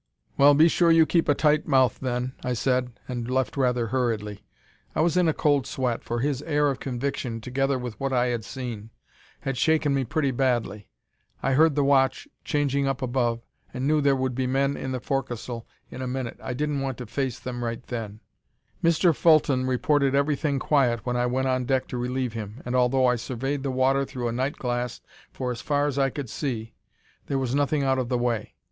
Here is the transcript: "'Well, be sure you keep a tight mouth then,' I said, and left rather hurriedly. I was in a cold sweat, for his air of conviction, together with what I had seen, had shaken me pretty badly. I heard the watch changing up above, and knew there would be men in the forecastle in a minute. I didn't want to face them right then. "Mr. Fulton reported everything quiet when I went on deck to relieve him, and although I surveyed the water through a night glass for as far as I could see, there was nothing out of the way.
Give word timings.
"'Well, 0.35 0.55
be 0.55 0.67
sure 0.67 0.89
you 0.89 1.05
keep 1.05 1.29
a 1.29 1.35
tight 1.35 1.67
mouth 1.67 1.99
then,' 1.99 2.33
I 2.43 2.53
said, 2.53 2.99
and 3.07 3.29
left 3.29 3.55
rather 3.55 3.85
hurriedly. 3.89 4.43
I 4.95 5.01
was 5.01 5.15
in 5.15 5.27
a 5.27 5.31
cold 5.31 5.67
sweat, 5.67 6.03
for 6.03 6.21
his 6.21 6.41
air 6.41 6.69
of 6.71 6.79
conviction, 6.79 7.39
together 7.39 7.77
with 7.77 7.99
what 7.99 8.11
I 8.11 8.29
had 8.29 8.43
seen, 8.43 8.89
had 9.41 9.59
shaken 9.59 9.93
me 9.93 10.03
pretty 10.03 10.31
badly. 10.31 10.89
I 11.43 11.53
heard 11.53 11.75
the 11.75 11.83
watch 11.83 12.27
changing 12.43 12.87
up 12.87 13.03
above, 13.03 13.41
and 13.75 13.85
knew 13.87 14.01
there 14.01 14.15
would 14.15 14.33
be 14.33 14.47
men 14.47 14.75
in 14.75 14.91
the 14.91 14.99
forecastle 14.99 15.67
in 15.91 16.01
a 16.01 16.07
minute. 16.07 16.39
I 16.41 16.55
didn't 16.55 16.81
want 16.81 16.97
to 16.97 17.05
face 17.05 17.37
them 17.37 17.63
right 17.63 17.85
then. 17.85 18.21
"Mr. 18.83 19.15
Fulton 19.15 19.67
reported 19.67 20.15
everything 20.15 20.57
quiet 20.57 21.05
when 21.05 21.15
I 21.15 21.27
went 21.27 21.47
on 21.47 21.65
deck 21.65 21.85
to 21.89 21.97
relieve 21.99 22.33
him, 22.33 22.59
and 22.65 22.75
although 22.75 23.05
I 23.05 23.17
surveyed 23.17 23.61
the 23.61 23.69
water 23.69 24.03
through 24.03 24.29
a 24.29 24.33
night 24.33 24.55
glass 24.55 24.99
for 25.31 25.51
as 25.51 25.61
far 25.61 25.85
as 25.85 25.99
I 25.99 26.09
could 26.09 26.27
see, 26.27 26.73
there 27.27 27.37
was 27.37 27.53
nothing 27.53 27.83
out 27.83 27.99
of 27.99 28.09
the 28.09 28.17
way. 28.17 28.55